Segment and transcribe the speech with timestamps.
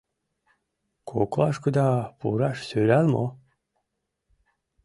[1.09, 1.89] —Коклашкыда
[2.19, 3.25] пураш сӧрал мо?